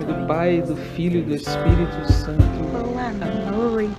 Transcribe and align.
Nome 0.00 0.04
do 0.04 0.26
Pai, 0.26 0.62
do 0.62 0.76
Filho 0.76 1.20
e 1.20 1.22
do 1.22 1.34
Espírito 1.34 2.12
Santo. 2.12 2.42
Boa 2.72 3.72
noite, 3.72 3.90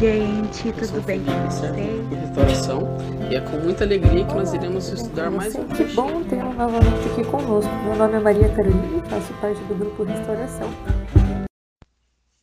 gente. 0.00 0.72
Tudo 0.72 1.02
bem 1.02 1.22
com 1.24 1.32
vocês? 1.50 2.08
Restauração 2.10 2.96
e 3.30 3.34
é 3.34 3.40
com 3.40 3.58
muita 3.58 3.84
alegria 3.84 4.24
que 4.24 4.34
nós 4.34 4.52
iremos 4.54 4.88
estudar 4.88 5.30
mais 5.30 5.54
um 5.54 5.66
Que 5.68 5.84
bom 5.84 6.22
tê-lo 6.24 6.52
novamente 6.54 7.08
aqui 7.10 7.24
conosco. 7.24 7.72
Meu 7.84 7.96
nome 7.96 8.14
é 8.14 8.20
Maria 8.20 8.48
Carolina 8.54 9.04
e 9.04 9.10
faço 9.10 9.32
parte 9.40 9.60
do 9.64 9.74
grupo 9.74 10.04
Restauração. 10.04 10.68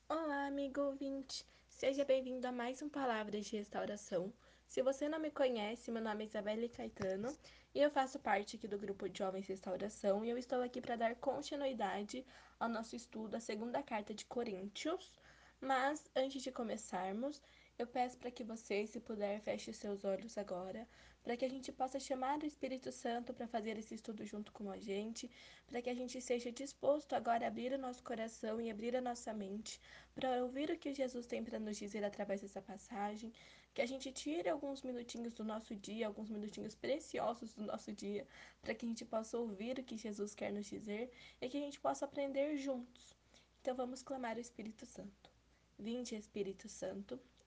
Olá, 0.10 0.48
amigo 0.48 0.82
ouvinte. 0.82 1.46
Seja 1.68 2.06
bem-vindo 2.06 2.46
a 2.48 2.52
mais 2.52 2.82
um 2.82 2.90
Palavras 2.90 3.46
de 3.46 3.58
Restauração. 3.58 4.32
Se 4.70 4.84
você 4.84 5.10
não 5.10 5.18
me 5.18 5.32
conhece, 5.32 5.90
meu 5.90 6.00
nome 6.00 6.24
é 6.24 6.28
Isabelle 6.28 6.70
Caetano 6.70 7.36
e 7.74 7.82
eu 7.82 7.90
faço 7.90 8.20
parte 8.20 8.56
aqui 8.56 8.68
do 8.68 8.78
grupo 8.78 9.10
de 9.10 9.18
Jovens 9.18 9.48
Restauração 9.48 10.24
e 10.24 10.30
eu 10.30 10.38
estou 10.38 10.62
aqui 10.62 10.80
para 10.80 10.96
dar 10.96 11.16
continuidade 11.16 12.24
ao 12.60 12.70
nosso 12.70 12.96
estudo, 12.96 13.34
a 13.34 13.40
segunda 13.40 13.82
carta 13.82 14.14
de 14.14 14.26
Coríntios. 14.26 15.12
Mas 15.60 16.08
antes 16.16 16.44
de 16.44 16.52
começarmos, 16.52 17.42
eu 17.80 17.88
peço 17.88 18.18
para 18.18 18.30
que 18.30 18.44
você, 18.44 18.86
se 18.86 19.00
puder, 19.00 19.40
feche 19.40 19.72
seus 19.72 20.04
olhos 20.04 20.38
agora, 20.38 20.86
para 21.24 21.38
que 21.38 21.46
a 21.46 21.50
gente 21.50 21.72
possa 21.72 21.98
chamar 21.98 22.38
o 22.40 22.46
Espírito 22.46 22.92
Santo 22.92 23.34
para 23.34 23.48
fazer 23.48 23.78
esse 23.78 23.96
estudo 23.96 24.26
junto 24.26 24.52
com 24.52 24.70
a 24.70 24.78
gente, 24.78 25.32
para 25.66 25.82
que 25.82 25.90
a 25.90 25.94
gente 25.94 26.20
seja 26.22 26.52
disposto 26.52 27.14
agora 27.14 27.46
a 27.46 27.48
abrir 27.48 27.72
o 27.72 27.78
nosso 27.78 28.04
coração 28.04 28.60
e 28.60 28.70
abrir 28.70 28.98
a 28.98 29.02
nossa 29.02 29.34
mente 29.34 29.80
para 30.14 30.44
ouvir 30.44 30.70
o 30.70 30.78
que 30.78 30.94
Jesus 30.94 31.26
tem 31.26 31.42
para 31.42 31.58
nos 31.58 31.78
dizer 31.78 32.04
através 32.04 32.42
dessa 32.42 32.62
passagem, 32.62 33.32
que 33.74 33.82
a 33.82 33.86
gente 33.86 34.12
tire 34.12 34.50
alguns 34.50 34.82
minutinhos 34.82 35.34
do 35.34 35.46
nosso 35.46 35.74
dia, 35.74 36.06
alguns 36.06 36.30
minutinhos 36.30 36.76
preciosos 36.76 37.54
do 37.54 37.64
nosso 37.64 37.94
dia, 37.94 38.28
para 38.62 38.76
que 38.76 38.86
a 38.86 38.90
gente 38.90 39.06
possa 39.06 39.38
ouvir 39.38 39.80
o 39.80 39.84
que 39.84 39.96
Jesus 39.96 40.36
quer 40.36 40.52
nos 40.52 40.66
dizer 40.66 41.10
e 41.40 41.48
que 41.48 41.56
a 41.56 41.62
gente 41.62 41.80
possa 41.80 42.04
aprender 42.04 42.58
juntos. 42.58 43.16
Então 43.62 43.74
vamos 43.74 44.04
clamar 44.04 44.36
o 44.36 44.42
Espírito 44.42 44.86
Santo. 44.86 45.32
Vinde, 45.78 46.16
Espírito 46.16 46.68
Santo, 46.68 47.18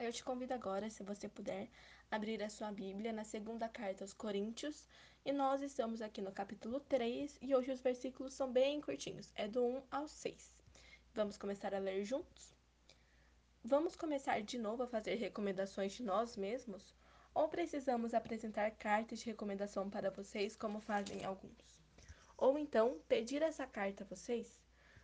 eu 0.00 0.12
te 0.12 0.24
convido 0.24 0.54
agora, 0.54 0.88
se 0.88 1.02
você 1.02 1.28
puder, 1.28 1.68
abrir 2.10 2.42
a 2.42 2.48
sua 2.48 2.72
Bíblia 2.72 3.12
na 3.12 3.22
segunda 3.22 3.68
carta 3.68 4.02
aos 4.02 4.14
Coríntios, 4.14 4.88
e 5.26 5.30
nós 5.30 5.60
estamos 5.60 6.00
aqui 6.00 6.22
no 6.22 6.32
capítulo 6.32 6.80
3, 6.80 7.38
e 7.42 7.54
hoje 7.54 7.70
os 7.70 7.80
versículos 7.80 8.32
são 8.32 8.50
bem 8.50 8.80
curtinhos, 8.80 9.30
é 9.34 9.46
do 9.46 9.62
1 9.62 9.82
ao 9.90 10.08
6. 10.08 10.50
Vamos 11.12 11.36
começar 11.36 11.74
a 11.74 11.78
ler 11.78 12.02
juntos? 12.02 12.54
Vamos 13.62 13.94
começar 13.94 14.40
de 14.40 14.56
novo 14.56 14.84
a 14.84 14.86
fazer 14.86 15.16
recomendações 15.16 15.92
de 15.92 16.02
nós 16.02 16.34
mesmos? 16.34 16.94
Ou 17.34 17.48
precisamos 17.48 18.14
apresentar 18.14 18.70
cartas 18.70 19.18
de 19.18 19.26
recomendação 19.26 19.90
para 19.90 20.10
vocês, 20.10 20.56
como 20.56 20.80
fazem 20.80 21.26
alguns? 21.26 21.78
Ou 22.38 22.58
então 22.58 22.98
pedir 23.06 23.42
essa 23.42 23.66
carta 23.66 24.02
a 24.02 24.06
vocês? 24.06 24.58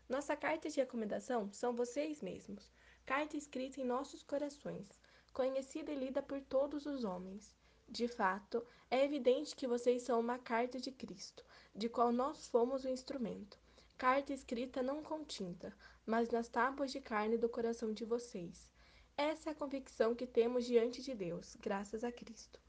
Nossa 0.08 0.34
carta 0.34 0.70
de 0.70 0.80
recomendação 0.80 1.52
são 1.52 1.74
vocês 1.74 2.22
mesmos, 2.22 2.72
carta 3.06 3.36
escrita 3.36 3.80
em 3.80 3.84
nossos 3.84 4.24
corações, 4.24 4.84
conhecida 5.32 5.92
e 5.92 5.96
lida 5.96 6.20
por 6.20 6.40
todos 6.40 6.86
os 6.86 7.04
homens. 7.04 7.56
De 7.88 8.08
fato, 8.08 8.66
é 8.90 9.04
evidente 9.04 9.54
que 9.54 9.68
vocês 9.68 10.02
são 10.02 10.18
uma 10.18 10.40
carta 10.40 10.80
de 10.80 10.90
Cristo, 10.90 11.44
de 11.72 11.88
qual 11.88 12.10
nós 12.10 12.48
fomos 12.48 12.84
o 12.84 12.88
instrumento. 12.88 13.56
Carta 13.96 14.32
escrita 14.32 14.82
não 14.82 15.04
com 15.04 15.24
tinta, 15.24 15.72
mas 16.04 16.30
nas 16.30 16.48
tábuas 16.48 16.90
de 16.90 17.00
carne 17.00 17.38
do 17.38 17.48
coração 17.48 17.92
de 17.92 18.04
vocês. 18.04 18.68
Essa 19.16 19.50
é 19.50 19.52
a 19.52 19.56
convicção 19.56 20.12
que 20.12 20.26
temos 20.26 20.66
diante 20.66 21.00
de 21.00 21.14
Deus, 21.14 21.56
graças 21.60 22.02
a 22.02 22.10
Cristo. 22.10 22.60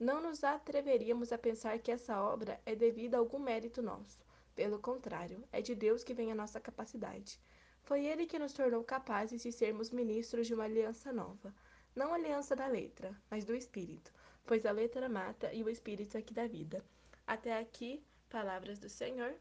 Não 0.00 0.20
nos 0.20 0.42
atreveríamos 0.42 1.32
a 1.32 1.38
pensar 1.38 1.78
que 1.78 1.92
essa 1.92 2.20
obra 2.20 2.60
é 2.66 2.74
devida 2.74 3.16
a 3.16 3.20
algum 3.20 3.38
mérito 3.38 3.80
nosso. 3.80 4.18
Pelo 4.52 4.80
contrário, 4.80 5.44
é 5.52 5.62
de 5.62 5.76
Deus 5.76 6.02
que 6.02 6.12
vem 6.12 6.32
a 6.32 6.34
nossa 6.34 6.60
capacidade. 6.60 7.38
Foi 7.86 8.04
Ele 8.04 8.26
que 8.26 8.36
nos 8.36 8.52
tornou 8.52 8.82
capazes 8.82 9.42
de 9.42 9.52
sermos 9.52 9.90
ministros 9.90 10.48
de 10.48 10.54
uma 10.54 10.64
aliança 10.64 11.12
nova. 11.12 11.54
Não 11.94 12.12
a 12.12 12.16
aliança 12.16 12.56
da 12.56 12.66
letra, 12.66 13.16
mas 13.30 13.44
do 13.44 13.54
Espírito, 13.54 14.12
pois 14.44 14.66
a 14.66 14.72
letra 14.72 15.08
mata 15.08 15.52
e 15.54 15.62
o 15.62 15.70
Espírito 15.70 16.18
é 16.18 16.20
que 16.20 16.34
dá 16.34 16.48
vida. 16.48 16.84
Até 17.24 17.56
aqui, 17.56 18.04
palavras 18.28 18.80
do 18.80 18.88
Senhor. 18.88 19.32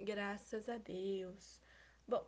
Graças 0.00 0.66
a 0.66 0.78
Deus. 0.78 1.60
Bom, 2.08 2.26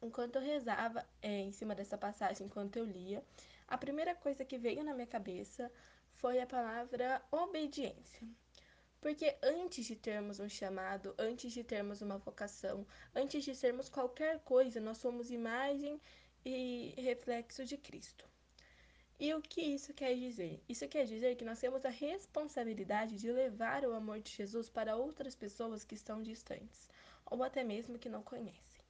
enquanto 0.00 0.36
eu 0.36 0.42
rezava 0.42 1.04
é, 1.20 1.40
em 1.40 1.50
cima 1.50 1.74
dessa 1.74 1.98
passagem, 1.98 2.46
enquanto 2.46 2.76
eu 2.76 2.84
lia, 2.84 3.24
a 3.66 3.76
primeira 3.76 4.14
coisa 4.14 4.44
que 4.44 4.56
veio 4.56 4.84
na 4.84 4.94
minha 4.94 5.06
cabeça 5.08 5.68
foi 6.12 6.40
a 6.40 6.46
palavra 6.46 7.20
obediência. 7.32 8.24
Porque 9.04 9.36
antes 9.42 9.84
de 9.84 9.94
termos 9.94 10.40
um 10.40 10.48
chamado, 10.48 11.14
antes 11.18 11.52
de 11.52 11.62
termos 11.62 12.00
uma 12.00 12.16
vocação, 12.16 12.86
antes 13.14 13.44
de 13.44 13.54
sermos 13.54 13.90
qualquer 13.90 14.40
coisa, 14.40 14.80
nós 14.80 14.96
somos 14.96 15.30
imagem 15.30 16.00
e 16.42 16.94
reflexo 16.96 17.66
de 17.66 17.76
Cristo. 17.76 18.24
E 19.20 19.34
o 19.34 19.42
que 19.42 19.60
isso 19.60 19.92
quer 19.92 20.14
dizer? 20.14 20.58
Isso 20.66 20.88
quer 20.88 21.04
dizer 21.04 21.36
que 21.36 21.44
nós 21.44 21.60
temos 21.60 21.84
a 21.84 21.90
responsabilidade 21.90 23.16
de 23.16 23.30
levar 23.30 23.84
o 23.84 23.92
amor 23.92 24.20
de 24.20 24.30
Jesus 24.30 24.70
para 24.70 24.96
outras 24.96 25.34
pessoas 25.34 25.84
que 25.84 25.94
estão 25.94 26.22
distantes, 26.22 26.88
ou 27.26 27.44
até 27.44 27.62
mesmo 27.62 27.98
que 27.98 28.08
não 28.08 28.22
conhecem. 28.22 28.80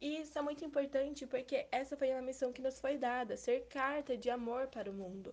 E 0.00 0.18
isso 0.18 0.36
é 0.36 0.42
muito 0.42 0.64
importante 0.64 1.28
porque 1.28 1.68
essa 1.70 1.96
foi 1.96 2.10
uma 2.10 2.22
missão 2.22 2.52
que 2.52 2.60
nos 2.60 2.80
foi 2.80 2.98
dada, 2.98 3.36
ser 3.36 3.68
carta 3.68 4.16
de 4.16 4.30
amor 4.30 4.66
para 4.66 4.90
o 4.90 4.94
mundo. 4.94 5.32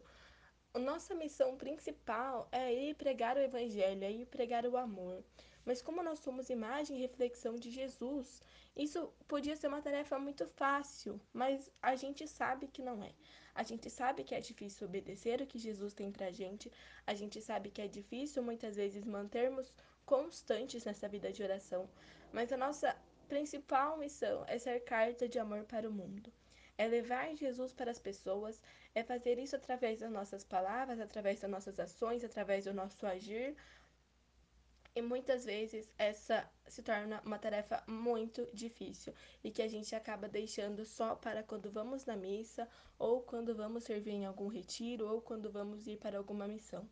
Nossa 0.80 1.16
missão 1.16 1.56
principal 1.56 2.50
é 2.52 2.74
ir 2.74 2.96
pregar 2.96 3.38
o 3.38 3.42
evangelho, 3.42 4.04
é 4.04 4.12
ir 4.12 4.26
pregar 4.26 4.66
o 4.66 4.76
amor. 4.76 5.24
Mas 5.66 5.82
como 5.82 6.04
nós 6.04 6.20
somos 6.20 6.50
imagem 6.50 6.98
e 6.98 7.02
reflexão 7.02 7.56
de 7.56 7.72
Jesus, 7.72 8.42
isso 8.76 9.12
podia 9.28 9.56
ser 9.56 9.68
uma 9.68 9.82
tarefa 9.82 10.20
muito 10.20 10.46
fácil, 10.48 11.20
mas 11.34 11.72
a 11.82 11.96
gente 11.96 12.28
sabe 12.28 12.68
que 12.68 12.84
não 12.84 13.02
é. 13.02 13.12
A 13.56 13.64
gente 13.64 13.90
sabe 13.90 14.24
que 14.24 14.36
é 14.36 14.42
difícil 14.42 14.86
obedecer 14.86 15.42
o 15.42 15.48
que 15.48 15.58
Jesus 15.58 15.94
tem 15.94 16.12
pra 16.12 16.30
gente, 16.30 16.70
a 17.08 17.14
gente 17.14 17.42
sabe 17.42 17.72
que 17.72 17.82
é 17.82 17.88
difícil 17.88 18.44
muitas 18.44 18.76
vezes 18.76 19.06
mantermos 19.06 19.74
constantes 20.06 20.84
nessa 20.84 21.08
vida 21.08 21.32
de 21.32 21.42
oração, 21.42 21.90
mas 22.34 22.52
a 22.52 22.58
nossa 22.58 22.96
principal 23.30 23.98
missão 23.98 24.44
é 24.46 24.60
ser 24.60 24.82
carta 24.82 25.28
de 25.28 25.40
amor 25.40 25.64
para 25.64 25.90
o 25.90 25.92
mundo. 25.92 26.32
É 26.78 26.88
levar 26.88 27.36
Jesus 27.36 27.74
para 27.74 27.92
as 27.92 28.00
pessoas, 28.00 28.62
é 28.94 29.04
fazer 29.04 29.40
isso 29.40 29.56
através 29.56 30.00
das 30.00 30.12
nossas 30.12 30.44
palavras, 30.44 31.00
através 31.00 31.40
das 31.40 31.50
nossas 31.50 31.80
ações, 31.80 32.24
através 32.24 32.66
do 32.66 32.74
nosso 32.74 33.06
agir. 33.06 33.56
E 34.98 35.02
muitas 35.02 35.44
vezes 35.44 35.92
essa 35.98 36.50
se 36.68 36.82
torna 36.82 37.22
uma 37.26 37.38
tarefa 37.38 37.84
muito 37.86 38.48
difícil 38.54 39.14
e 39.44 39.52
que 39.52 39.62
a 39.62 39.68
gente 39.68 39.94
acaba 39.94 40.30
deixando 40.30 40.86
só 40.86 41.16
para 41.16 41.44
quando 41.44 41.70
vamos 41.70 42.06
na 42.06 42.16
missa, 42.16 42.66
ou 42.98 43.22
quando 43.22 43.54
vamos 43.54 43.84
servir 43.84 44.12
em 44.12 44.26
algum 44.26 44.48
retiro, 44.48 45.12
ou 45.12 45.22
quando 45.22 45.52
vamos 45.52 45.86
ir 45.86 45.98
para 45.98 46.18
alguma 46.18 46.48
missão. 46.48 46.88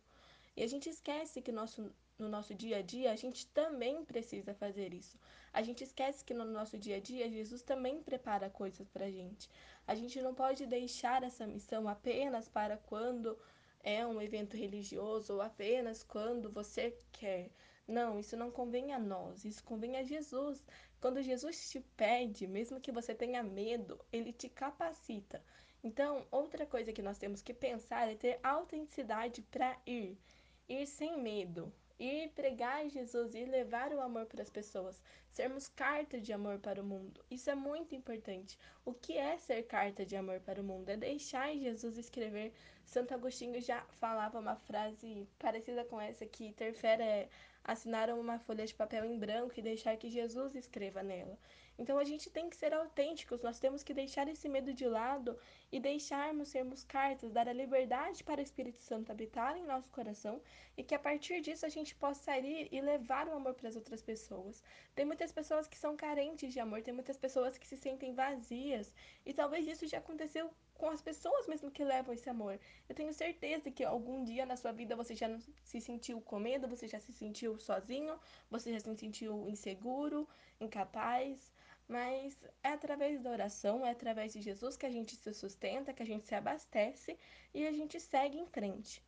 E 0.54 0.62
a 0.62 0.66
gente 0.66 0.88
esquece 0.90 1.40
que 1.40 1.50
nosso, 1.50 1.90
no 2.18 2.28
nosso 2.28 2.54
dia 2.54 2.76
a 2.76 2.82
dia 2.82 3.10
a 3.10 3.16
gente 3.16 3.46
também 3.48 4.04
precisa 4.04 4.52
fazer 4.52 4.92
isso. 4.92 5.18
A 5.50 5.62
gente 5.62 5.82
esquece 5.82 6.24
que 6.24 6.34
no 6.34 6.44
nosso 6.44 6.76
dia 6.76 6.96
a 6.96 7.00
dia 7.00 7.30
Jesus 7.30 7.62
também 7.62 8.02
prepara 8.02 8.50
coisas 8.50 8.86
para 8.88 9.06
a 9.06 9.10
gente. 9.10 9.48
A 9.86 9.94
gente 9.94 10.20
não 10.22 10.34
pode 10.34 10.66
deixar 10.66 11.22
essa 11.22 11.46
missão 11.46 11.86
apenas 11.88 12.48
para 12.48 12.76
quando 12.76 13.38
é 13.82 14.06
um 14.06 14.20
evento 14.20 14.56
religioso 14.56 15.34
ou 15.34 15.42
apenas 15.42 16.02
quando 16.02 16.50
você 16.50 16.96
quer. 17.12 17.50
Não, 17.86 18.18
isso 18.18 18.34
não 18.34 18.50
convém 18.50 18.94
a 18.94 18.98
nós, 18.98 19.44
isso 19.44 19.62
convém 19.62 19.98
a 19.98 20.02
Jesus. 20.02 20.64
Quando 21.00 21.22
Jesus 21.22 21.68
te 21.68 21.80
pede, 21.94 22.46
mesmo 22.46 22.80
que 22.80 22.90
você 22.90 23.14
tenha 23.14 23.42
medo, 23.42 24.00
ele 24.10 24.32
te 24.32 24.48
capacita. 24.48 25.44
Então, 25.82 26.26
outra 26.30 26.64
coisa 26.64 26.94
que 26.94 27.02
nós 27.02 27.18
temos 27.18 27.42
que 27.42 27.52
pensar 27.52 28.10
é 28.10 28.14
ter 28.14 28.40
autenticidade 28.42 29.42
para 29.42 29.78
ir, 29.86 30.18
ir 30.66 30.86
sem 30.86 31.20
medo, 31.20 31.70
ir 31.98 32.30
pregar 32.30 32.88
Jesus 32.88 33.34
e 33.34 33.44
levar 33.44 33.92
o 33.92 34.00
amor 34.00 34.26
para 34.26 34.42
as 34.42 34.50
pessoas, 34.50 35.00
sermos 35.30 35.68
carta 35.68 36.20
de 36.20 36.32
amor 36.32 36.58
para 36.58 36.80
o 36.82 36.84
mundo. 36.84 37.24
Isso 37.30 37.50
é 37.50 37.54
muito 37.54 37.94
importante. 37.94 38.58
O 38.84 38.92
que 38.92 39.16
é 39.16 39.36
ser 39.38 39.62
carta 39.64 40.04
de 40.04 40.16
amor 40.16 40.40
para 40.40 40.60
o 40.60 40.64
mundo? 40.64 40.88
É 40.88 40.96
deixar 40.96 41.54
Jesus 41.54 41.96
escrever. 41.96 42.52
Santo 42.84 43.14
Agostinho 43.14 43.60
já 43.60 43.82
falava 44.00 44.38
uma 44.38 44.56
frase 44.56 45.28
parecida 45.38 45.84
com 45.84 46.00
essa 46.00 46.26
que 46.26 46.52
ter 46.52 46.72
fé 46.72 46.94
é 47.00 47.28
assinar 47.64 48.10
uma 48.10 48.38
folha 48.38 48.66
de 48.66 48.74
papel 48.74 49.04
em 49.06 49.18
branco 49.18 49.54
e 49.56 49.62
deixar 49.62 49.96
que 49.96 50.10
Jesus 50.10 50.54
escreva 50.54 51.02
nela. 51.02 51.38
Então 51.76 51.98
a 51.98 52.04
gente 52.04 52.30
tem 52.30 52.48
que 52.48 52.56
ser 52.56 52.72
autênticos, 52.72 53.42
nós 53.42 53.58
temos 53.58 53.82
que 53.82 53.92
deixar 53.92 54.28
esse 54.28 54.48
medo 54.48 54.72
de 54.72 54.86
lado 54.86 55.36
e 55.72 55.80
deixarmos 55.80 56.48
sermos 56.48 56.84
cartas, 56.84 57.32
dar 57.32 57.48
a 57.48 57.52
liberdade 57.52 58.22
para 58.22 58.40
o 58.40 58.44
Espírito 58.44 58.80
Santo 58.80 59.10
habitar 59.10 59.56
em 59.56 59.64
nosso 59.64 59.90
coração 59.90 60.40
e 60.76 60.84
que 60.84 60.94
a 60.94 60.98
partir 60.98 61.40
disso 61.40 61.66
a 61.66 61.68
gente 61.68 61.94
possa 61.96 62.22
sair 62.22 62.68
e 62.70 62.80
levar 62.80 63.26
o 63.26 63.32
amor 63.32 63.54
para 63.54 63.68
as 63.68 63.76
outras 63.76 64.02
pessoas. 64.02 64.62
Tem 64.94 65.04
muitas 65.04 65.32
pessoas 65.32 65.66
que 65.66 65.78
são 65.78 65.96
carentes 65.96 66.52
de 66.52 66.60
amor, 66.60 66.82
tem 66.82 66.94
muitas 66.94 67.16
pessoas 67.16 67.58
que 67.58 67.66
se 67.66 67.76
sentem 67.76 68.14
vazias 68.14 68.94
e 69.26 69.32
talvez 69.32 69.66
isso 69.66 69.86
já 69.86 69.98
aconteceu 69.98 70.48
com 70.74 70.90
as 70.90 71.00
pessoas 71.00 71.46
mesmo 71.46 71.70
que 71.70 71.84
levam 71.84 72.14
esse 72.14 72.28
amor. 72.28 72.58
Eu 72.88 72.94
tenho 72.94 73.12
certeza 73.14 73.70
que 73.70 73.84
algum 73.84 74.24
dia 74.24 74.44
na 74.44 74.56
sua 74.56 74.72
vida 74.72 74.96
você 74.96 75.14
já 75.14 75.28
se 75.62 75.80
sentiu 75.80 76.20
com 76.20 76.38
medo, 76.38 76.68
você 76.68 76.86
já 76.86 77.00
se 77.00 77.12
sentiu 77.12 77.58
sozinho, 77.58 78.18
você 78.50 78.72
já 78.72 78.80
se 78.80 78.94
sentiu 78.96 79.48
inseguro, 79.48 80.28
incapaz, 80.60 81.52
mas 81.86 82.36
é 82.62 82.70
através 82.70 83.20
da 83.20 83.30
oração, 83.30 83.84
é 83.84 83.90
através 83.90 84.32
de 84.32 84.40
Jesus 84.40 84.76
que 84.76 84.86
a 84.86 84.90
gente 84.90 85.16
se 85.16 85.32
sustenta, 85.32 85.92
que 85.92 86.02
a 86.02 86.06
gente 86.06 86.26
se 86.26 86.34
abastece 86.34 87.18
e 87.52 87.66
a 87.66 87.72
gente 87.72 88.00
segue 88.00 88.38
em 88.38 88.46
frente. 88.46 89.02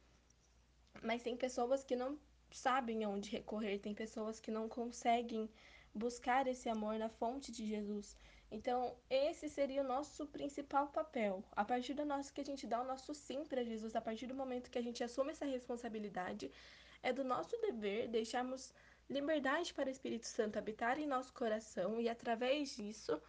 Mas 1.03 1.23
tem 1.23 1.37
pessoas 1.37 1.85
que 1.85 1.97
não 1.97 2.19
sabem 2.51 3.05
aonde 3.05 3.31
recorrer, 3.31 3.79
tem 3.79 3.95
pessoas 3.95 4.39
que 4.41 4.51
não 4.51 4.69
conseguem 4.69 5.49
buscar 5.95 6.47
esse 6.47 6.69
amor 6.69 6.99
na 6.99 7.09
fonte 7.09 7.51
de 7.51 7.67
Jesus. 7.67 8.17
Então, 8.51 8.97
esse 9.11 9.49
seria 9.49 9.83
o 9.83 9.87
nosso 9.87 10.27
principal 10.27 10.89
papel. 10.89 11.45
A 11.53 11.65
partir 11.65 11.95
do 11.95 12.05
nosso 12.05 12.33
que 12.33 12.41
a 12.41 12.45
gente 12.45 12.67
dá 12.67 12.81
o 12.81 12.87
nosso 12.87 13.15
sim 13.15 13.45
para 13.45 13.65
Jesus, 13.65 13.97
a 13.97 14.01
partir 14.01 14.27
do 14.27 14.35
momento 14.35 14.71
que 14.71 14.79
a 14.79 14.83
gente 14.83 15.03
assume 15.03 15.33
essa 15.33 15.45
responsabilidade, 15.45 16.51
é 17.03 17.13
do 17.13 17.25
nosso 17.25 17.61
dever 17.61 18.09
deixarmos 18.09 18.73
liberdade 19.09 19.75
para 19.75 19.89
o 19.89 19.93
Espírito 19.93 20.27
Santo 20.27 20.59
habitar 20.59 20.99
em 20.99 21.07
nosso 21.07 21.33
coração 21.33 22.01
e, 22.01 22.09
através 22.09 22.77
disso, 22.77 23.21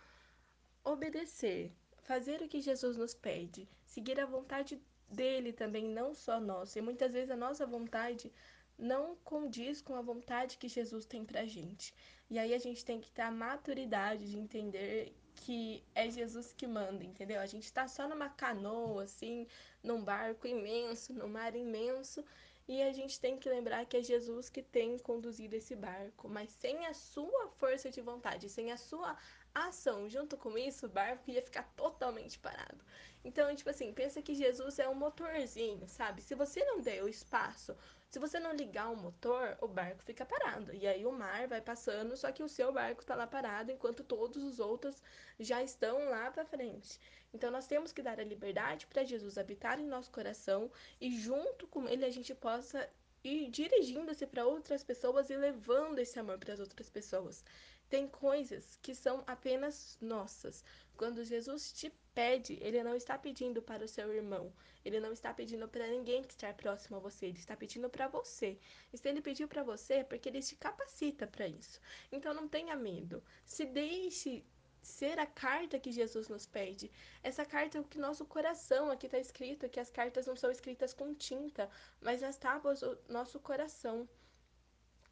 obedecer, 0.84 1.72
fazer 2.04 2.42
o 2.42 2.48
que 2.48 2.62
Jesus 2.62 2.96
nos 2.98 3.14
pede, 3.14 3.68
seguir 3.86 4.20
a 4.20 4.26
vontade 4.26 4.82
dele 5.10 5.52
também, 5.54 5.86
não 5.88 6.14
só 6.14 6.40
nossa. 6.40 6.80
E 6.80 6.82
muitas 6.82 7.14
vezes 7.14 7.32
a 7.32 7.36
nossa 7.36 7.66
vontade 7.66 8.32
não 8.78 9.16
condiz 9.24 9.82
com 9.82 9.96
a 9.96 10.02
vontade 10.02 10.58
que 10.58 10.68
Jesus 10.68 11.06
tem 11.06 11.26
pra 11.26 11.46
gente. 11.46 11.94
E 12.30 12.38
aí 12.38 12.54
a 12.54 12.60
gente 12.60 12.84
tem 12.84 13.00
que 13.00 13.12
ter 13.12 13.24
a 13.24 13.32
maturidade 13.32 14.30
de 14.30 14.38
entender 14.38 15.16
que 15.36 15.84
é 15.96 16.10
Jesus 16.10 16.54
que 16.54 16.68
manda, 16.68 17.04
entendeu? 17.04 17.40
A 17.40 17.46
gente 17.46 17.72
tá 17.72 17.88
só 17.88 18.08
numa 18.08 18.30
canoa, 18.30 19.04
assim, 19.04 19.48
num 19.84 20.04
barco 20.04 20.48
imenso, 20.48 21.14
num 21.14 21.28
mar 21.28 21.56
imenso, 21.56 22.24
e 22.68 22.82
a 22.82 22.92
gente 22.92 23.20
tem 23.20 23.38
que 23.38 23.48
lembrar 23.48 23.86
que 23.86 23.96
é 23.96 24.04
Jesus 24.04 24.50
que 24.50 24.62
tem 24.62 24.98
conduzido 24.98 25.56
esse 25.56 25.76
barco, 25.76 26.28
mas 26.28 26.50
sem 26.50 26.86
a 26.86 26.94
sua 26.94 27.48
força 27.58 27.90
de 27.90 28.02
vontade, 28.02 28.50
sem 28.50 28.72
a 28.72 28.78
sua 28.78 29.18
ação 29.54 30.10
junto 30.10 30.38
com 30.38 30.58
isso, 30.58 30.86
o 30.86 30.90
barco 30.90 31.30
ia 31.30 31.42
ficar 31.42 31.64
totalmente 31.76 32.38
parado. 32.40 32.78
Então, 33.24 33.54
tipo 33.56 33.70
assim, 33.70 33.92
pensa 33.94 34.22
que 34.22 34.36
Jesus 34.36 34.80
é 34.80 34.88
um 34.88 34.96
motorzinho, 34.96 35.88
sabe? 35.88 36.22
Se 36.22 36.34
você 36.36 36.64
não 36.64 36.80
der 36.80 37.04
o 37.04 37.10
espaço, 37.10 37.76
se 38.10 38.20
você 38.20 38.40
não 38.40 38.54
ligar 38.54 38.90
o 38.90 38.96
motor, 38.96 39.58
o 39.62 39.68
barco 39.68 40.02
fica 40.04 40.26
parado. 40.26 40.74
E 40.74 40.88
aí 40.88 41.06
o 41.06 41.12
mar 41.12 41.48
vai 41.48 41.60
passando, 41.60 42.16
só 42.16 42.32
que 42.32 42.42
o 42.42 42.48
seu 42.48 42.72
barco 42.72 43.02
está 43.02 43.16
lá 43.16 43.28
parado, 43.28 43.72
enquanto 43.72 44.04
todos 44.04 44.42
os 44.44 44.60
outros 44.60 45.02
já 45.40 45.62
estão 45.62 46.10
lá 46.10 46.32
para 46.32 46.46
frente. 46.46 47.00
Então 47.34 47.52
nós 47.52 47.68
temos 47.68 47.92
que 47.92 48.02
dar 48.02 48.20
a 48.20 48.24
liberdade 48.24 48.88
para 48.88 49.04
Jesus 49.04 49.38
habitar 49.38 49.80
em 49.80 49.86
nosso 49.86 50.10
coração 50.10 50.72
e 51.02 51.12
junto 51.20 51.68
com 51.68 51.88
ele 51.88 52.06
a 52.06 52.10
gente 52.10 52.34
possa 52.34 52.90
ir 53.28 53.50
dirigindo-se 53.50 54.26
para 54.26 54.46
outras 54.46 54.84
pessoas 54.84 55.30
e 55.30 55.36
levando 55.36 56.00
esse 56.00 56.18
amor 56.20 56.38
para 56.38 56.54
as 56.54 56.60
outras 56.60 56.90
pessoas. 56.90 57.44
Tem 57.90 58.08
coisas 58.08 58.78
que 58.82 58.94
são 58.96 59.24
apenas 59.28 59.98
nossas. 60.02 60.64
Quando 60.96 61.24
Jesus 61.24 61.72
te 61.72 61.92
pede, 62.14 62.58
ele 62.62 62.84
não 62.84 62.96
está 62.96 63.18
pedindo 63.18 63.62
para 63.62 63.86
o 63.86 63.88
seu 63.88 64.12
irmão, 64.12 64.52
ele 64.84 65.00
não 65.00 65.14
está 65.14 65.34
pedindo 65.34 65.68
para 65.68 65.88
ninguém 65.88 66.24
que 66.24 66.34
está 66.34 66.52
próximo 66.54 66.98
a 66.98 67.00
você, 67.00 67.28
ele 67.28 67.38
está 67.38 67.56
pedindo 67.56 67.90
para 67.90 68.08
você. 68.08 68.58
E 68.92 68.98
se 68.98 69.08
ele 69.08 69.22
pediu 69.22 69.48
para 69.48 69.64
você, 69.64 69.96
é 69.96 70.04
porque 70.04 70.28
ele 70.30 70.42
te 70.42 70.56
capacita 70.56 71.28
para 71.28 71.48
isso. 71.48 71.80
Então 72.12 72.34
não 72.34 72.48
tenha 72.48 72.76
medo. 72.76 73.24
Se 73.46 73.66
deixe 73.66 74.44
ser 74.88 75.20
a 75.20 75.26
carta 75.26 75.80
que 75.80 75.92
Jesus 75.92 76.28
nos 76.30 76.46
pede. 76.46 76.90
Essa 77.22 77.46
carta 77.46 77.78
é 77.78 77.82
o 77.82 77.84
que 77.84 78.00
nosso 78.00 78.26
coração, 78.26 78.90
aqui 78.90 79.06
está 79.06 79.20
escrito 79.20 79.70
que 79.70 79.80
as 79.80 79.90
cartas 79.90 80.26
não 80.26 80.36
são 80.36 80.50
escritas 80.50 80.94
com 80.94 81.14
tinta, 81.14 81.70
mas 82.02 82.24
as 82.24 82.38
tábuas 82.38 82.80
do 82.80 82.98
nosso 83.10 83.40
coração. 83.40 84.08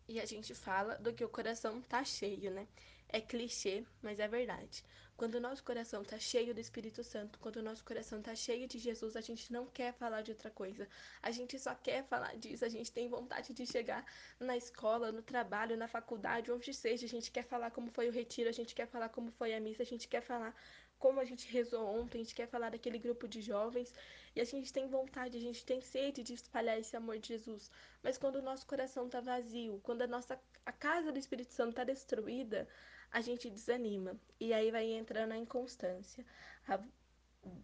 E 0.07 0.19
a 0.19 0.25
gente 0.25 0.55
fala 0.55 0.95
do 0.95 1.13
que 1.13 1.25
o 1.25 1.29
coração 1.29 1.81
tá 1.81 2.03
cheio, 2.03 2.51
né? 2.51 2.67
É 3.09 3.19
clichê, 3.19 3.85
mas 4.01 4.19
é 4.19 4.27
verdade. 4.27 4.83
Quando 5.17 5.35
o 5.35 5.39
nosso 5.39 5.63
coração 5.63 6.01
está 6.01 6.19
cheio 6.19 6.53
do 6.53 6.59
Espírito 6.59 7.01
Santo, 7.01 7.39
quando 7.39 7.57
o 7.57 7.61
nosso 7.61 7.85
coração 7.85 8.19
está 8.19 8.35
cheio 8.35 8.67
de 8.67 8.77
Jesus, 8.77 9.15
a 9.15 9.21
gente 9.21 9.51
não 9.51 9.65
quer 9.65 9.93
falar 9.93 10.21
de 10.21 10.31
outra 10.31 10.51
coisa. 10.51 10.89
A 11.21 11.31
gente 11.31 11.57
só 11.57 11.73
quer 11.73 12.03
falar 12.03 12.35
disso. 12.37 12.65
A 12.65 12.69
gente 12.69 12.91
tem 12.91 13.07
vontade 13.07 13.53
de 13.53 13.65
chegar 13.65 14.05
na 14.39 14.57
escola, 14.57 15.13
no 15.13 15.21
trabalho, 15.21 15.77
na 15.77 15.87
faculdade, 15.87 16.51
onde 16.51 16.73
seja. 16.73 17.05
A 17.05 17.09
gente 17.09 17.31
quer 17.31 17.43
falar 17.43 17.71
como 17.71 17.89
foi 17.89 18.09
o 18.09 18.11
retiro, 18.11 18.49
a 18.49 18.51
gente 18.51 18.75
quer 18.75 18.87
falar 18.87 19.07
como 19.07 19.31
foi 19.31 19.53
a 19.53 19.59
missa, 19.59 19.83
a 19.83 19.85
gente 19.85 20.05
quer 20.05 20.21
falar 20.21 20.53
como 20.99 21.19
a 21.19 21.25
gente 21.25 21.47
rezou 21.47 21.85
ontem, 21.85 22.19
a 22.19 22.23
gente 22.23 22.35
quer 22.35 22.47
falar 22.47 22.69
daquele 22.69 22.97
grupo 22.97 23.27
de 23.27 23.41
jovens 23.41 23.93
e 24.35 24.41
a 24.41 24.45
gente 24.45 24.71
tem 24.73 24.87
vontade, 24.87 25.37
a 25.37 25.41
gente 25.41 25.63
tem 25.65 25.79
sede 25.79 26.23
de 26.23 26.33
espalhar 26.33 26.77
esse 26.77 26.95
amor 26.95 27.19
de 27.19 27.29
Jesus. 27.29 27.71
Mas 28.03 28.17
quando 28.17 28.37
o 28.37 28.41
nosso 28.41 28.65
coração 28.65 29.05
está 29.05 29.21
vazio, 29.21 29.79
quando 29.83 30.01
a 30.01 30.07
nossa 30.07 30.37
a 30.65 30.71
casa 30.71 31.11
do 31.11 31.19
Espírito 31.19 31.53
Santo 31.53 31.69
está 31.71 31.83
destruída, 31.83 32.67
a 33.11 33.21
gente 33.21 33.49
desanima. 33.49 34.15
E 34.39 34.53
aí 34.53 34.71
vai 34.71 34.91
entrando 34.91 35.31
a 35.31 35.37
inconstância. 35.37 36.25
A 36.67 36.79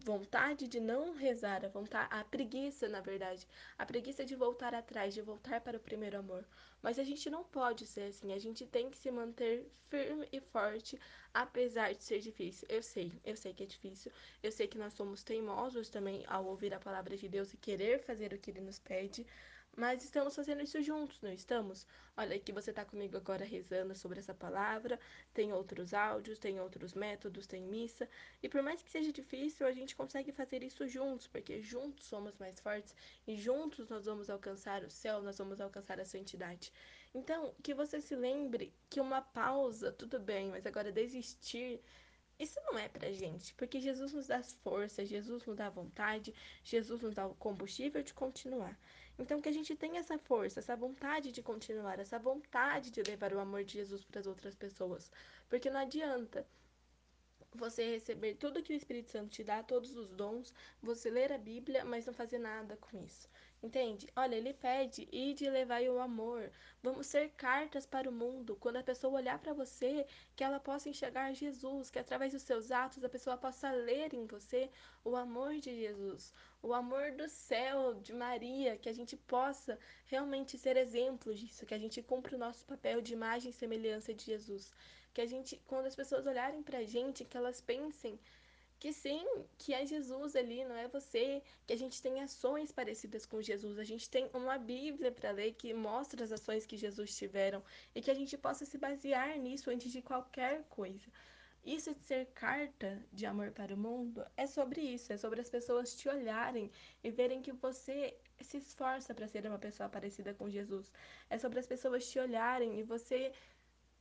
vontade 0.04 0.68
de 0.68 0.80
não 0.80 1.12
rezar, 1.14 1.64
a 1.64 1.68
vontade, 1.68 2.08
a 2.10 2.24
preguiça, 2.24 2.88
na 2.88 3.00
verdade, 3.00 3.46
a 3.76 3.84
preguiça 3.84 4.24
de 4.24 4.34
voltar 4.34 4.74
atrás, 4.74 5.12
de 5.12 5.20
voltar 5.20 5.60
para 5.60 5.76
o 5.76 5.80
primeiro 5.80 6.18
amor. 6.18 6.46
Mas 6.80 6.98
a 6.98 7.04
gente 7.04 7.28
não 7.28 7.44
pode 7.44 7.86
ser 7.86 8.02
assim, 8.02 8.32
a 8.32 8.38
gente 8.38 8.66
tem 8.66 8.90
que 8.90 8.98
se 8.98 9.10
manter 9.10 9.70
firme 9.88 10.28
e 10.32 10.40
forte, 10.40 10.98
apesar 11.34 11.92
de 11.94 12.02
ser 12.02 12.20
difícil. 12.20 12.66
Eu 12.70 12.82
sei, 12.82 13.12
eu 13.24 13.36
sei 13.36 13.52
que 13.52 13.62
é 13.64 13.66
difícil, 13.66 14.12
eu 14.42 14.52
sei 14.52 14.66
que 14.66 14.78
nós 14.78 14.92
somos 14.92 15.22
teimosos 15.22 15.88
também 15.88 16.24
ao 16.26 16.46
ouvir 16.46 16.72
a 16.74 16.80
palavra 16.80 17.16
de 17.16 17.28
Deus 17.28 17.52
e 17.52 17.56
querer 17.56 18.00
fazer 18.00 18.32
o 18.32 18.38
que 18.38 18.50
ele 18.50 18.60
nos 18.60 18.78
pede, 18.78 19.26
mas 19.76 20.04
estamos 20.04 20.34
fazendo 20.34 20.62
isso 20.62 20.80
juntos, 20.82 21.20
não 21.22 21.32
estamos? 21.32 21.86
Olha, 22.16 22.38
que 22.38 22.52
você 22.52 22.70
está 22.70 22.84
comigo 22.84 23.16
agora 23.16 23.44
rezando 23.44 23.94
sobre 23.94 24.18
essa 24.18 24.34
palavra, 24.34 25.00
tem 25.32 25.52
outros 25.52 25.94
áudios, 25.94 26.38
tem 26.38 26.60
outros 26.60 26.92
métodos, 26.92 27.46
tem 27.46 27.62
missa, 27.62 28.08
e 28.42 28.48
por 28.48 28.62
mais 28.62 28.82
que 28.82 28.90
seja 28.90 29.10
difícil, 29.10 29.66
a 29.66 29.72
gente 29.72 29.96
consegue 29.96 30.30
fazer 30.30 30.62
isso 30.62 30.86
juntos, 30.86 31.26
porque 31.26 31.62
juntos 31.62 32.06
somos 32.06 32.36
mais 32.36 32.60
fortes 32.60 32.94
e 33.26 33.36
juntos 33.36 33.88
nós 33.88 34.04
vamos 34.04 34.28
alcançar 34.28 34.84
o 34.84 34.90
céu, 34.90 35.22
nós 35.22 35.38
vamos 35.38 35.60
alcançar 35.60 35.98
a 35.98 36.04
santidade. 36.04 36.72
Então, 37.14 37.54
que 37.62 37.74
você 37.74 38.00
se 38.00 38.14
lembre 38.14 38.74
que 38.90 39.00
uma 39.00 39.22
pausa, 39.22 39.90
tudo 39.90 40.20
bem, 40.20 40.50
mas 40.50 40.66
agora 40.66 40.92
desistir 40.92 41.80
isso 42.38 42.60
não 42.64 42.76
é 42.78 42.88
pra 42.88 43.12
gente, 43.12 43.54
porque 43.54 43.80
Jesus 43.80 44.12
nos 44.12 44.26
dá 44.26 44.42
força, 44.42 45.04
Jesus 45.04 45.46
nos 45.46 45.56
dá 45.56 45.70
vontade, 45.70 46.34
Jesus 46.64 47.00
nos 47.00 47.14
dá 47.14 47.26
o 47.26 47.34
combustível 47.36 48.02
de 48.02 48.12
continuar. 48.12 48.76
Então, 49.18 49.40
que 49.40 49.48
a 49.48 49.52
gente 49.52 49.76
tenha 49.76 50.00
essa 50.00 50.18
força, 50.18 50.60
essa 50.60 50.76
vontade 50.76 51.30
de 51.30 51.42
continuar, 51.42 51.98
essa 51.98 52.18
vontade 52.18 52.90
de 52.90 53.02
levar 53.02 53.32
o 53.32 53.40
amor 53.40 53.64
de 53.64 53.74
Jesus 53.74 54.04
para 54.04 54.20
as 54.20 54.26
outras 54.26 54.54
pessoas. 54.54 55.10
Porque 55.48 55.70
não 55.70 55.80
adianta 55.80 56.46
você 57.54 57.90
receber 57.90 58.34
tudo 58.34 58.62
que 58.62 58.72
o 58.72 58.76
Espírito 58.76 59.10
Santo 59.10 59.30
te 59.30 59.44
dá, 59.44 59.62
todos 59.62 59.94
os 59.94 60.08
dons, 60.10 60.54
você 60.82 61.10
ler 61.10 61.32
a 61.32 61.38
Bíblia, 61.38 61.84
mas 61.84 62.06
não 62.06 62.14
fazer 62.14 62.38
nada 62.38 62.76
com 62.76 62.96
isso. 63.04 63.28
Entende? 63.62 64.08
Olha, 64.16 64.34
ele 64.34 64.52
pede 64.54 65.08
e 65.12 65.34
de 65.34 65.48
levar 65.48 65.82
o 65.82 66.00
amor. 66.00 66.50
Vamos 66.82 67.06
ser 67.06 67.30
cartas 67.36 67.86
para 67.86 68.08
o 68.08 68.12
mundo. 68.12 68.56
Quando 68.56 68.78
a 68.78 68.82
pessoa 68.82 69.14
olhar 69.14 69.38
para 69.38 69.52
você, 69.52 70.04
que 70.34 70.42
ela 70.42 70.58
possa 70.58 70.88
enxergar 70.88 71.32
Jesus, 71.32 71.88
que 71.88 71.98
através 71.98 72.32
dos 72.32 72.42
seus 72.42 72.72
atos 72.72 73.04
a 73.04 73.08
pessoa 73.08 73.36
possa 73.36 73.70
ler 73.70 74.12
em 74.14 74.26
você 74.26 74.68
o 75.04 75.14
amor 75.14 75.54
de 75.60 75.72
Jesus, 75.76 76.32
o 76.62 76.72
amor 76.72 77.12
do 77.12 77.28
céu, 77.28 77.94
de 77.94 78.12
Maria, 78.12 78.78
que 78.78 78.88
a 78.88 78.92
gente 78.92 79.16
possa 79.16 79.78
realmente 80.06 80.56
ser 80.56 80.76
exemplos 80.76 81.38
disso, 81.38 81.66
que 81.66 81.74
a 81.74 81.78
gente 81.78 82.00
cumpra 82.00 82.36
o 82.36 82.38
nosso 82.38 82.64
papel 82.64 83.00
de 83.00 83.12
imagem 83.12 83.50
e 83.50 83.52
semelhança 83.52 84.14
de 84.14 84.24
Jesus. 84.24 84.72
Que 85.12 85.20
a 85.20 85.26
gente, 85.26 85.60
quando 85.66 85.86
as 85.86 85.96
pessoas 85.96 86.26
olharem 86.26 86.62
para 86.62 86.78
a 86.78 86.84
gente, 86.84 87.24
que 87.24 87.36
elas 87.36 87.60
pensem 87.60 88.18
que 88.78 88.92
sim, 88.92 89.24
que 89.58 89.72
é 89.72 89.86
Jesus 89.86 90.34
ali, 90.34 90.64
não 90.64 90.76
é 90.76 90.88
você, 90.88 91.40
que 91.66 91.72
a 91.72 91.76
gente 91.76 92.02
tem 92.02 92.20
ações 92.20 92.72
parecidas 92.72 93.24
com 93.24 93.40
Jesus, 93.40 93.78
a 93.78 93.84
gente 93.84 94.10
tem 94.10 94.28
uma 94.34 94.58
Bíblia 94.58 95.12
para 95.12 95.30
ler 95.30 95.52
que 95.54 95.72
mostra 95.72 96.24
as 96.24 96.32
ações 96.32 96.66
que 96.66 96.76
Jesus 96.76 97.16
tiveram 97.16 97.62
e 97.94 98.02
que 98.02 98.10
a 98.10 98.14
gente 98.14 98.36
possa 98.36 98.64
se 98.64 98.76
basear 98.78 99.38
nisso 99.38 99.70
antes 99.70 99.92
de 99.92 100.02
qualquer 100.02 100.64
coisa. 100.64 101.08
Isso 101.64 101.94
de 101.94 102.02
ser 102.02 102.26
carta 102.34 103.00
de 103.12 103.24
amor 103.24 103.52
para 103.52 103.74
o 103.74 103.78
mundo 103.78 104.24
é 104.36 104.46
sobre 104.48 104.80
isso, 104.80 105.12
é 105.12 105.16
sobre 105.16 105.40
as 105.40 105.48
pessoas 105.48 105.94
te 105.94 106.08
olharem 106.08 106.70
e 107.04 107.10
verem 107.10 107.40
que 107.40 107.52
você 107.52 108.16
se 108.40 108.56
esforça 108.56 109.14
para 109.14 109.28
ser 109.28 109.46
uma 109.46 109.58
pessoa 109.58 109.88
parecida 109.88 110.34
com 110.34 110.50
Jesus. 110.50 110.92
É 111.30 111.38
sobre 111.38 111.60
as 111.60 111.66
pessoas 111.66 112.10
te 112.10 112.18
olharem 112.18 112.80
e 112.80 112.82
você 112.82 113.32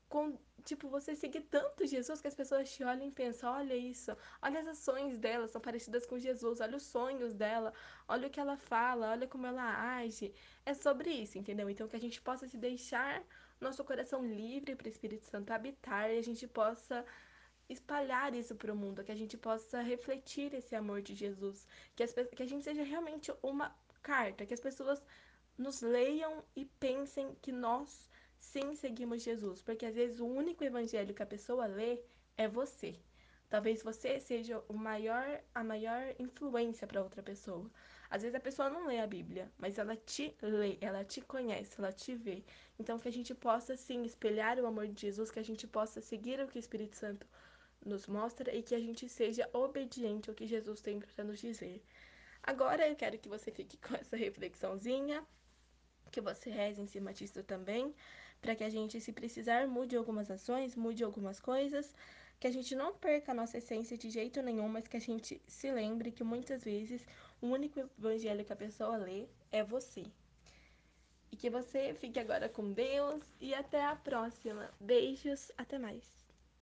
com, 0.09 0.37
tipo, 0.65 0.89
você 0.89 1.15
seguir 1.15 1.41
tanto 1.43 1.87
Jesus 1.87 2.19
que 2.19 2.27
as 2.27 2.35
pessoas 2.35 2.69
te 2.73 2.83
olham 2.83 3.07
e 3.07 3.11
pensam, 3.11 3.53
olha 3.53 3.75
isso, 3.75 4.11
olha 4.41 4.59
as 4.59 4.67
ações 4.67 5.17
dela, 5.17 5.47
são 5.47 5.61
parecidas 5.61 6.05
com 6.05 6.19
Jesus, 6.19 6.59
olha 6.59 6.75
os 6.75 6.83
sonhos 6.83 7.33
dela, 7.33 7.73
olha 8.07 8.27
o 8.27 8.29
que 8.29 8.39
ela 8.39 8.57
fala, 8.57 9.11
olha 9.11 9.25
como 9.27 9.47
ela 9.47 9.97
age. 9.97 10.33
É 10.65 10.73
sobre 10.73 11.11
isso, 11.11 11.37
entendeu? 11.37 11.69
Então 11.69 11.87
que 11.87 11.95
a 11.95 11.99
gente 11.99 12.19
possa 12.21 12.45
se 12.45 12.57
deixar 12.57 13.23
nosso 13.59 13.83
coração 13.85 14.25
livre 14.25 14.75
para 14.75 14.87
o 14.87 14.89
Espírito 14.89 15.25
Santo 15.27 15.51
habitar 15.51 16.11
e 16.11 16.17
a 16.17 16.23
gente 16.23 16.45
possa 16.47 17.05
espalhar 17.71 18.33
isso 18.35 18.55
para 18.55 18.73
o 18.73 18.75
mundo, 18.75 19.03
que 19.03 19.11
a 19.11 19.15
gente 19.15 19.37
possa 19.37 19.81
refletir 19.81 20.53
esse 20.53 20.75
amor 20.75 21.01
de 21.01 21.15
Jesus, 21.15 21.67
que, 21.95 22.03
as, 22.03 22.13
que 22.13 22.43
a 22.43 22.45
gente 22.45 22.63
seja 22.63 22.83
realmente 22.83 23.31
uma 23.41 23.75
carta, 24.01 24.45
que 24.45 24.53
as 24.53 24.59
pessoas 24.59 25.01
nos 25.57 25.81
leiam 25.81 26.43
e 26.55 26.65
pensem 26.65 27.35
que 27.41 27.51
nós 27.51 28.09
sim 28.39 28.75
seguimos 28.75 29.23
Jesus, 29.23 29.61
porque 29.61 29.85
às 29.85 29.95
vezes 29.95 30.19
o 30.19 30.25
único 30.25 30.63
evangelho 30.63 31.13
que 31.13 31.23
a 31.23 31.25
pessoa 31.25 31.65
lê 31.65 32.01
é 32.37 32.47
você. 32.47 32.95
Talvez 33.49 33.83
você 33.83 34.19
seja 34.19 34.63
o 34.69 34.73
maior, 34.73 35.41
a 35.53 35.63
maior 35.63 36.15
influência 36.17 36.87
para 36.87 37.03
outra 37.03 37.21
pessoa. 37.21 37.69
Às 38.09 38.21
vezes 38.21 38.35
a 38.35 38.39
pessoa 38.39 38.69
não 38.69 38.87
lê 38.87 38.99
a 38.99 39.05
Bíblia, 39.05 39.51
mas 39.57 39.77
ela 39.77 39.95
te 39.95 40.35
lê, 40.41 40.77
ela 40.79 41.03
te 41.03 41.21
conhece, 41.21 41.75
ela 41.77 41.91
te 41.91 42.15
vê. 42.15 42.43
Então 42.79 42.97
que 42.97 43.09
a 43.09 43.11
gente 43.11 43.35
possa 43.35 43.75
sim 43.75 44.03
espelhar 44.03 44.57
o 44.57 44.65
amor 44.65 44.87
de 44.87 45.01
Jesus, 45.01 45.29
que 45.29 45.39
a 45.39 45.43
gente 45.43 45.67
possa 45.67 45.99
seguir 45.99 46.39
o 46.39 46.47
que 46.47 46.57
o 46.57 46.59
Espírito 46.59 46.95
Santo 46.95 47.27
nos 47.85 48.07
mostra 48.07 48.53
e 48.55 48.61
que 48.61 48.75
a 48.75 48.79
gente 48.79 49.07
seja 49.09 49.49
obediente 49.53 50.29
ao 50.29 50.35
que 50.35 50.47
Jesus 50.47 50.81
tem 50.81 50.99
para 50.99 51.23
nos 51.23 51.39
dizer. 51.39 51.83
Agora 52.43 52.87
eu 52.87 52.95
quero 52.95 53.17
que 53.17 53.29
você 53.29 53.51
fique 53.51 53.77
com 53.77 53.95
essa 53.95 54.15
reflexãozinha, 54.15 55.23
que 56.11 56.21
você 56.21 56.49
reze 56.49 56.81
em 56.81 56.87
cima 56.87 57.13
disso 57.13 57.43
também, 57.43 57.93
para 58.41 58.55
que 58.55 58.63
a 58.63 58.69
gente, 58.69 58.99
se 58.99 59.13
precisar, 59.13 59.67
mude 59.67 59.95
algumas 59.95 60.29
ações, 60.29 60.75
mude 60.75 61.03
algumas 61.03 61.39
coisas, 61.39 61.95
que 62.39 62.47
a 62.47 62.51
gente 62.51 62.73
não 62.75 62.95
perca 62.95 63.31
a 63.31 63.35
nossa 63.35 63.59
essência 63.59 63.95
de 63.95 64.09
jeito 64.09 64.41
nenhum, 64.41 64.67
mas 64.67 64.87
que 64.87 64.97
a 64.97 65.01
gente 65.01 65.39
se 65.47 65.71
lembre 65.71 66.11
que 66.11 66.23
muitas 66.23 66.63
vezes 66.63 67.05
o 67.39 67.47
único 67.47 67.79
evangelho 67.79 68.43
que 68.43 68.53
a 68.53 68.55
pessoa 68.55 68.97
lê 68.97 69.27
é 69.51 69.63
você. 69.63 70.03
E 71.31 71.37
que 71.37 71.49
você 71.49 71.93
fique 71.93 72.19
agora 72.19 72.49
com 72.49 72.73
Deus 72.73 73.23
e 73.39 73.53
até 73.53 73.85
a 73.85 73.95
próxima. 73.95 74.69
Beijos, 74.79 75.51
até 75.55 75.77
mais. 75.77 76.20